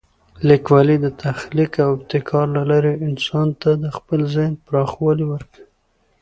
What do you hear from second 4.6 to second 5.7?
پراخوالی ورکوي.